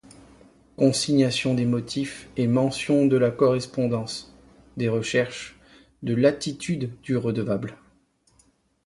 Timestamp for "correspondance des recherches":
3.29-5.59